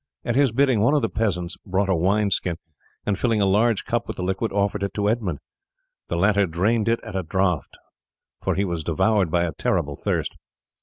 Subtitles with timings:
[0.25, 2.55] At his bidding one of the peasants brought a wine skin,
[3.05, 5.37] and filling a large cup with the liquid, offered it to Edmund.
[6.07, 7.77] The latter drained it at a draught,
[8.41, 10.35] for he was devoured by a terrible thirst.